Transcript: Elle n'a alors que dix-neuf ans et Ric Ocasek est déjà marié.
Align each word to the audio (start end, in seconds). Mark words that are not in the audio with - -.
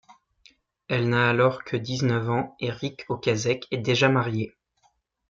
Elle 0.87 1.09
n'a 1.09 1.29
alors 1.29 1.63
que 1.63 1.77
dix-neuf 1.77 2.27
ans 2.27 2.55
et 2.59 2.71
Ric 2.71 3.05
Ocasek 3.07 3.67
est 3.69 3.77
déjà 3.77 4.09
marié. 4.09 4.55